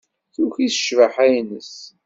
Tuki 0.33 0.67
s 0.69 0.75
ccbaḥa-nnes. 0.77 1.73